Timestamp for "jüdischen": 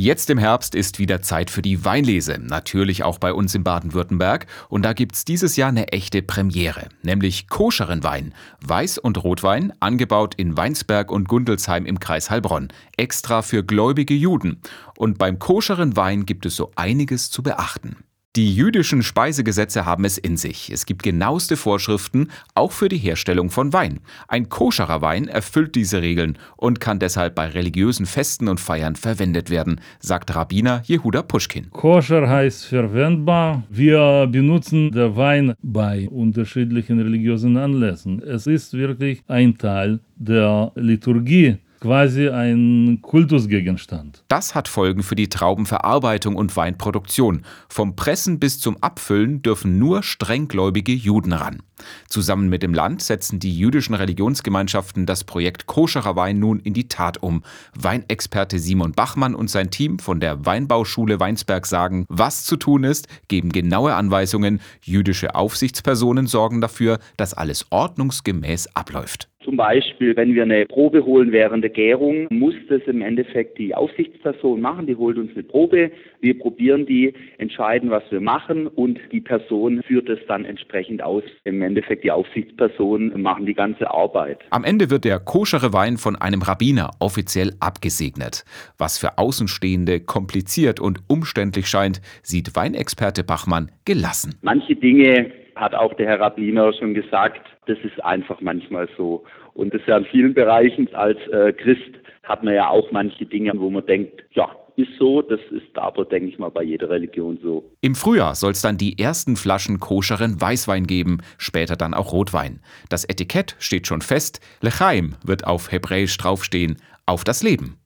18.54-19.02, 53.56-53.94